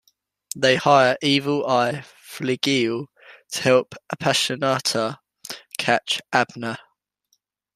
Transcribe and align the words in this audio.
They 0.55 0.77
hire 0.77 1.15
Evil 1.21 1.67
Eye 1.67 2.01
Fleagle 2.25 3.05
to 3.51 3.61
help 3.61 3.93
Appasionata 4.11 5.19
catch 5.77 6.19
Abner. 6.33 6.79